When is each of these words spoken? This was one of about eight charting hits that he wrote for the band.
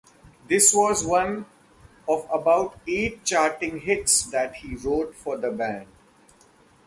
This 0.47 0.73
was 0.73 1.05
one 1.05 1.45
of 2.07 2.27
about 2.33 2.73
eight 2.87 3.23
charting 3.23 3.81
hits 3.81 4.23
that 4.31 4.55
he 4.55 4.73
wrote 4.75 5.13
for 5.13 5.37
the 5.37 5.51
band. 5.51 5.89